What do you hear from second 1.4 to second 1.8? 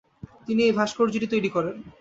করেন।